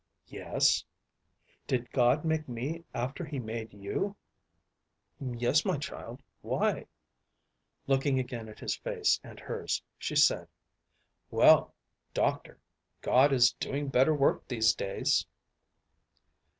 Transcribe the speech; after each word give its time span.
"Yes." 0.29 0.83
"Did 1.67 1.91
God 1.91 2.25
make 2.25 2.49
me 2.49 2.83
after 2.91 3.23
he 3.23 3.37
made 3.37 3.71
you?" 3.71 4.15
"Yes, 5.19 5.63
my 5.63 5.77
child, 5.77 6.23
why?" 6.41 6.87
Looking 7.85 8.17
again 8.17 8.49
at 8.49 8.59
his 8.61 8.75
face 8.75 9.19
and 9.23 9.39
hers, 9.39 9.83
she 9.99 10.15
said, 10.15 10.47
"Well. 11.29 11.75
Doctor, 12.15 12.57
God 13.01 13.31
is 13.31 13.51
doing 13.59 13.89
better 13.89 14.15
work 14.15 14.47
these 14.47 14.73
days." 14.73 15.27